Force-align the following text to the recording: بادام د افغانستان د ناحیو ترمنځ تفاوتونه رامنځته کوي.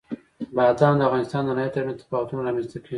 بادام 0.55 0.95
د 0.97 1.01
افغانستان 1.07 1.41
د 1.45 1.49
ناحیو 1.57 1.75
ترمنځ 1.75 1.97
تفاوتونه 1.99 2.41
رامنځته 2.47 2.77
کوي. 2.83 2.89